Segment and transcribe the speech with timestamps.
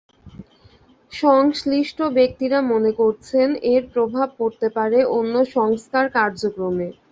[1.11, 6.87] সংশ্লিষ্ট ব্যক্তিরা মনে করছেন, এর প্রভাব পড়তে পারে অন্য সংস্কার কার্যক্রমে।